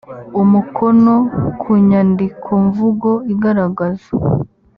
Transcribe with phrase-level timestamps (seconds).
[0.41, 1.13] umukono
[1.61, 4.09] ku nyandikomvugo igaragaza